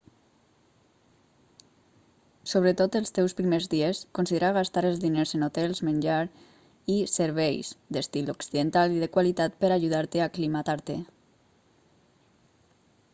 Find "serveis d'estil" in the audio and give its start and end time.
7.19-8.33